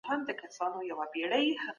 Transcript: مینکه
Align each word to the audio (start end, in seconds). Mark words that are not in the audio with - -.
مینکه 0.09 1.61